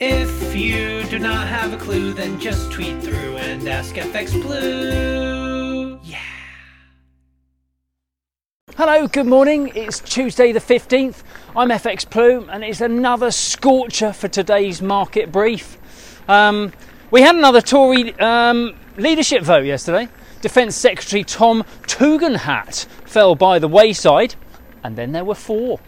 If 0.00 0.54
you 0.54 1.02
do 1.10 1.18
not 1.18 1.48
have 1.48 1.72
a 1.72 1.76
clue, 1.76 2.12
then 2.12 2.38
just 2.38 2.70
tweet 2.70 3.02
through 3.02 3.36
and 3.38 3.66
ask 3.68 3.96
FX 3.96 4.40
Blue. 4.40 5.98
Yeah. 6.04 6.20
Hello, 8.76 9.08
good 9.08 9.26
morning. 9.26 9.72
It's 9.74 9.98
Tuesday 9.98 10.52
the 10.52 10.60
15th. 10.60 11.24
I'm 11.56 11.70
FX 11.70 12.08
Plume 12.08 12.48
and 12.48 12.62
it's 12.62 12.80
another 12.80 13.32
scorcher 13.32 14.12
for 14.12 14.28
today's 14.28 14.80
market 14.80 15.32
brief. 15.32 15.78
Um, 16.30 16.72
we 17.10 17.22
had 17.22 17.34
another 17.34 17.60
Tory 17.60 18.14
um, 18.20 18.76
leadership 18.98 19.42
vote 19.42 19.64
yesterday. 19.64 20.08
Defence 20.40 20.76
Secretary 20.76 21.24
Tom 21.24 21.64
Tugendhat 21.88 22.86
fell 23.04 23.34
by 23.34 23.58
the 23.58 23.66
wayside, 23.66 24.36
and 24.84 24.94
then 24.94 25.10
there 25.10 25.24
were 25.24 25.34
four. 25.34 25.80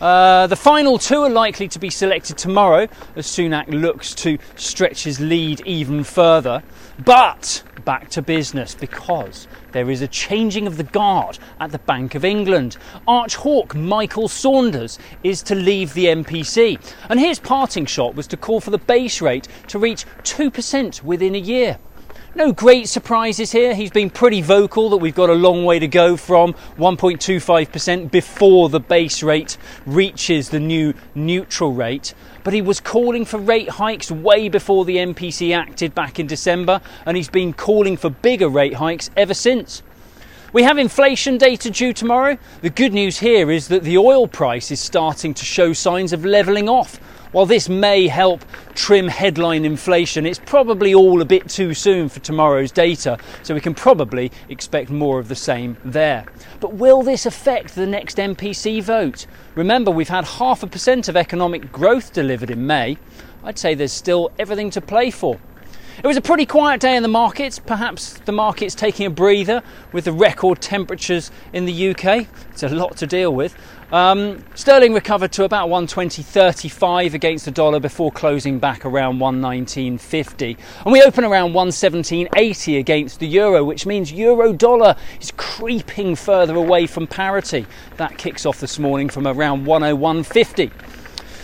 Uh, 0.00 0.46
the 0.46 0.56
final 0.56 0.98
two 0.98 1.22
are 1.22 1.30
likely 1.30 1.68
to 1.68 1.78
be 1.78 1.90
selected 1.90 2.36
tomorrow 2.36 2.88
as 3.16 3.26
Sunak 3.26 3.68
looks 3.68 4.14
to 4.14 4.38
stretch 4.56 5.04
his 5.04 5.20
lead 5.20 5.60
even 5.66 6.04
further. 6.04 6.62
But 7.04 7.62
back 7.84 8.08
to 8.10 8.22
business 8.22 8.74
because 8.74 9.46
there 9.72 9.90
is 9.90 10.00
a 10.00 10.08
changing 10.08 10.66
of 10.66 10.76
the 10.76 10.84
guard 10.84 11.38
at 11.60 11.70
the 11.70 11.78
Bank 11.78 12.14
of 12.14 12.24
England. 12.24 12.76
Arch 13.06 13.36
Hawk 13.36 13.74
Michael 13.74 14.28
Saunders 14.28 14.98
is 15.22 15.42
to 15.42 15.54
leave 15.54 15.94
the 15.94 16.06
MPC, 16.06 16.80
and 17.10 17.20
his 17.20 17.38
parting 17.38 17.86
shot 17.86 18.14
was 18.14 18.26
to 18.28 18.36
call 18.36 18.60
for 18.60 18.70
the 18.70 18.78
base 18.78 19.20
rate 19.20 19.48
to 19.68 19.78
reach 19.78 20.06
2% 20.22 21.02
within 21.02 21.34
a 21.34 21.38
year. 21.38 21.78
No 22.36 22.52
great 22.52 22.88
surprises 22.88 23.52
here. 23.52 23.74
He's 23.74 23.92
been 23.92 24.10
pretty 24.10 24.40
vocal 24.40 24.90
that 24.90 24.96
we've 24.96 25.14
got 25.14 25.30
a 25.30 25.34
long 25.34 25.64
way 25.64 25.78
to 25.78 25.86
go 25.86 26.16
from 26.16 26.54
1.25% 26.78 28.10
before 28.10 28.68
the 28.68 28.80
base 28.80 29.22
rate 29.22 29.56
reaches 29.86 30.48
the 30.48 30.58
new 30.58 30.94
neutral 31.14 31.72
rate. 31.72 32.12
But 32.42 32.52
he 32.52 32.60
was 32.60 32.80
calling 32.80 33.24
for 33.24 33.38
rate 33.38 33.68
hikes 33.68 34.10
way 34.10 34.48
before 34.48 34.84
the 34.84 34.96
MPC 34.96 35.56
acted 35.56 35.94
back 35.94 36.18
in 36.18 36.26
December, 36.26 36.80
and 37.06 37.16
he's 37.16 37.28
been 37.28 37.52
calling 37.52 37.96
for 37.96 38.10
bigger 38.10 38.48
rate 38.48 38.74
hikes 38.74 39.10
ever 39.16 39.34
since. 39.34 39.82
We 40.52 40.62
have 40.62 40.78
inflation 40.78 41.36
data 41.36 41.70
due 41.70 41.92
tomorrow. 41.92 42.38
The 42.62 42.70
good 42.70 42.92
news 42.92 43.18
here 43.18 43.50
is 43.50 43.68
that 43.68 43.82
the 43.82 43.98
oil 43.98 44.28
price 44.28 44.70
is 44.70 44.80
starting 44.80 45.34
to 45.34 45.44
show 45.44 45.72
signs 45.72 46.12
of 46.12 46.24
levelling 46.24 46.68
off. 46.68 47.00
While 47.34 47.46
this 47.46 47.68
may 47.68 48.06
help 48.06 48.44
trim 48.76 49.08
headline 49.08 49.64
inflation, 49.64 50.24
it's 50.24 50.38
probably 50.38 50.94
all 50.94 51.20
a 51.20 51.24
bit 51.24 51.48
too 51.48 51.74
soon 51.74 52.08
for 52.08 52.20
tomorrow's 52.20 52.70
data, 52.70 53.18
so 53.42 53.54
we 53.54 53.60
can 53.60 53.74
probably 53.74 54.30
expect 54.48 54.88
more 54.88 55.18
of 55.18 55.26
the 55.26 55.34
same 55.34 55.76
there. 55.84 56.26
But 56.60 56.74
will 56.74 57.02
this 57.02 57.26
affect 57.26 57.74
the 57.74 57.88
next 57.88 58.18
MPC 58.18 58.84
vote? 58.84 59.26
Remember, 59.56 59.90
we've 59.90 60.08
had 60.08 60.24
half 60.24 60.62
a 60.62 60.68
percent 60.68 61.08
of 61.08 61.16
economic 61.16 61.72
growth 61.72 62.12
delivered 62.12 62.52
in 62.52 62.68
May. 62.68 62.98
I'd 63.42 63.58
say 63.58 63.74
there's 63.74 63.90
still 63.90 64.30
everything 64.38 64.70
to 64.70 64.80
play 64.80 65.10
for. 65.10 65.40
It 66.02 66.06
was 66.06 66.16
a 66.16 66.20
pretty 66.20 66.44
quiet 66.44 66.80
day 66.80 66.96
in 66.96 67.04
the 67.04 67.08
markets. 67.08 67.60
Perhaps 67.60 68.14
the 68.24 68.32
market's 68.32 68.74
taking 68.74 69.06
a 69.06 69.10
breather 69.10 69.62
with 69.92 70.04
the 70.06 70.12
record 70.12 70.60
temperatures 70.60 71.30
in 71.52 71.66
the 71.66 71.90
UK. 71.90 72.26
It's 72.50 72.64
a 72.64 72.68
lot 72.68 72.96
to 72.96 73.06
deal 73.06 73.32
with. 73.32 73.54
Um, 73.92 74.44
sterling 74.56 74.92
recovered 74.92 75.30
to 75.32 75.44
about 75.44 75.68
120.35 75.68 77.14
against 77.14 77.44
the 77.44 77.52
dollar 77.52 77.78
before 77.78 78.10
closing 78.10 78.58
back 78.58 78.84
around 78.84 79.18
119.50. 79.20 80.58
And 80.84 80.92
we 80.92 81.00
open 81.00 81.22
around 81.22 81.52
117.80 81.52 82.78
against 82.80 83.20
the 83.20 83.28
euro, 83.28 83.62
which 83.62 83.86
means 83.86 84.12
euro 84.12 84.52
dollar 84.52 84.96
is 85.20 85.32
creeping 85.36 86.16
further 86.16 86.56
away 86.56 86.88
from 86.88 87.06
parity. 87.06 87.66
That 87.98 88.18
kicks 88.18 88.44
off 88.44 88.58
this 88.58 88.80
morning 88.80 89.08
from 89.08 89.28
around 89.28 89.64
101.50. 89.64 90.72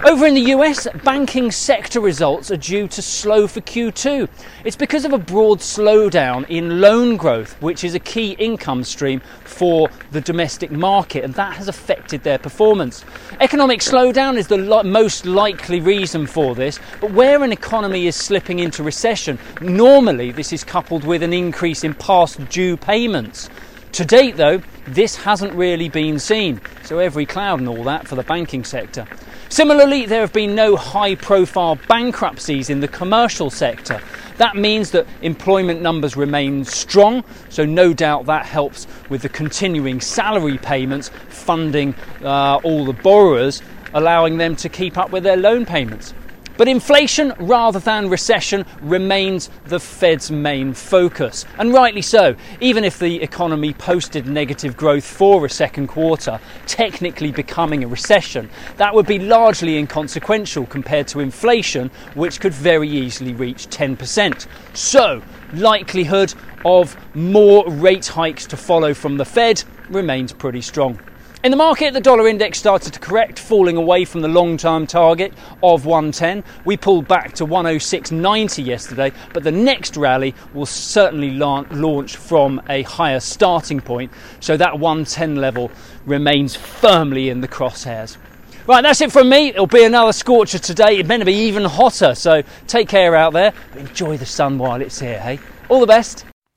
Over 0.00 0.26
in 0.26 0.34
the 0.34 0.52
US, 0.52 0.88
banking 1.04 1.52
sector 1.52 2.00
results 2.00 2.50
are 2.50 2.56
due 2.56 2.88
to 2.88 3.02
slow 3.02 3.46
for 3.46 3.60
Q2. 3.60 4.28
It's 4.64 4.74
because 4.74 5.04
of 5.04 5.12
a 5.12 5.18
broad 5.18 5.60
slowdown 5.60 6.48
in 6.48 6.80
loan 6.80 7.16
growth, 7.16 7.60
which 7.62 7.84
is 7.84 7.94
a 7.94 8.00
key 8.00 8.32
income 8.32 8.82
stream 8.82 9.20
for 9.44 9.88
the 10.10 10.20
domestic 10.20 10.72
market, 10.72 11.24
and 11.24 11.34
that 11.34 11.54
has 11.54 11.68
affected 11.68 12.24
their 12.24 12.38
performance. 12.38 13.04
Economic 13.38 13.80
slowdown 13.80 14.36
is 14.36 14.48
the 14.48 14.82
most 14.82 15.24
likely 15.24 15.80
reason 15.80 16.26
for 16.26 16.56
this, 16.56 16.80
but 17.00 17.12
where 17.12 17.44
an 17.44 17.52
economy 17.52 18.08
is 18.08 18.16
slipping 18.16 18.58
into 18.58 18.82
recession, 18.82 19.38
normally 19.60 20.32
this 20.32 20.52
is 20.52 20.64
coupled 20.64 21.04
with 21.04 21.22
an 21.22 21.32
increase 21.32 21.84
in 21.84 21.94
past 21.94 22.44
due 22.48 22.76
payments. 22.76 23.48
To 23.92 24.06
date, 24.06 24.36
though, 24.36 24.62
this 24.86 25.16
hasn't 25.16 25.52
really 25.52 25.90
been 25.90 26.18
seen, 26.18 26.62
so 26.82 26.98
every 26.98 27.26
cloud 27.26 27.60
and 27.60 27.68
all 27.68 27.84
that 27.84 28.08
for 28.08 28.14
the 28.14 28.22
banking 28.22 28.64
sector. 28.64 29.06
Similarly, 29.50 30.06
there 30.06 30.22
have 30.22 30.32
been 30.32 30.54
no 30.54 30.76
high 30.76 31.14
profile 31.14 31.78
bankruptcies 31.88 32.70
in 32.70 32.80
the 32.80 32.88
commercial 32.88 33.50
sector. 33.50 34.00
That 34.38 34.56
means 34.56 34.92
that 34.92 35.06
employment 35.20 35.82
numbers 35.82 36.16
remain 36.16 36.64
strong, 36.64 37.22
so 37.50 37.66
no 37.66 37.92
doubt 37.92 38.24
that 38.26 38.46
helps 38.46 38.86
with 39.10 39.20
the 39.20 39.28
continuing 39.28 40.00
salary 40.00 40.56
payments, 40.56 41.10
funding 41.28 41.94
uh, 42.22 42.60
all 42.62 42.86
the 42.86 42.94
borrowers, 42.94 43.60
allowing 43.92 44.38
them 44.38 44.56
to 44.56 44.70
keep 44.70 44.96
up 44.96 45.10
with 45.10 45.22
their 45.22 45.36
loan 45.36 45.66
payments. 45.66 46.14
But 46.56 46.68
inflation 46.68 47.32
rather 47.38 47.78
than 47.78 48.10
recession 48.10 48.64
remains 48.80 49.50
the 49.66 49.80
Fed's 49.80 50.30
main 50.30 50.74
focus, 50.74 51.44
and 51.58 51.72
rightly 51.72 52.02
so. 52.02 52.36
Even 52.60 52.84
if 52.84 52.98
the 52.98 53.22
economy 53.22 53.72
posted 53.72 54.26
negative 54.26 54.76
growth 54.76 55.04
for 55.04 55.46
a 55.46 55.50
second 55.50 55.88
quarter, 55.88 56.38
technically 56.66 57.32
becoming 57.32 57.84
a 57.84 57.88
recession, 57.88 58.50
that 58.76 58.94
would 58.94 59.06
be 59.06 59.18
largely 59.18 59.78
inconsequential 59.78 60.66
compared 60.66 61.08
to 61.08 61.20
inflation, 61.20 61.90
which 62.14 62.40
could 62.40 62.54
very 62.54 62.88
easily 62.88 63.32
reach 63.32 63.68
10%. 63.68 64.46
So, 64.74 65.22
likelihood 65.54 66.34
of 66.64 66.96
more 67.14 67.68
rate 67.68 68.06
hikes 68.06 68.46
to 68.46 68.56
follow 68.56 68.94
from 68.94 69.16
the 69.16 69.24
Fed 69.24 69.62
remains 69.88 70.32
pretty 70.32 70.60
strong. 70.60 70.98
In 71.44 71.50
the 71.50 71.56
market, 71.56 71.92
the 71.92 72.00
dollar 72.00 72.28
index 72.28 72.56
started 72.56 72.92
to 72.92 73.00
correct, 73.00 73.36
falling 73.36 73.76
away 73.76 74.04
from 74.04 74.20
the 74.20 74.28
long 74.28 74.56
term 74.56 74.86
target 74.86 75.32
of 75.60 75.84
110. 75.84 76.44
We 76.64 76.76
pulled 76.76 77.08
back 77.08 77.32
to 77.34 77.44
106.90 77.44 78.64
yesterday, 78.64 79.10
but 79.32 79.42
the 79.42 79.50
next 79.50 79.96
rally 79.96 80.36
will 80.54 80.66
certainly 80.66 81.32
launch 81.32 82.14
from 82.14 82.62
a 82.68 82.82
higher 82.82 83.18
starting 83.18 83.80
point, 83.80 84.12
so 84.38 84.56
that 84.56 84.78
110 84.78 85.34
level 85.34 85.72
remains 86.06 86.54
firmly 86.54 87.28
in 87.28 87.40
the 87.40 87.48
crosshairs. 87.48 88.18
Right, 88.68 88.82
that's 88.82 89.00
it 89.00 89.10
from 89.10 89.28
me. 89.28 89.48
It'll 89.48 89.66
be 89.66 89.82
another 89.82 90.12
scorcher 90.12 90.60
today. 90.60 90.98
It's 90.98 91.08
meant 91.08 91.22
to 91.22 91.26
be 91.26 91.34
even 91.34 91.64
hotter, 91.64 92.14
so 92.14 92.44
take 92.68 92.86
care 92.88 93.16
out 93.16 93.32
there. 93.32 93.52
Enjoy 93.74 94.16
the 94.16 94.26
sun 94.26 94.58
while 94.58 94.80
it's 94.80 95.00
here, 95.00 95.18
hey? 95.18 95.40
All 95.68 95.80
the 95.80 95.88
best. 95.88 96.24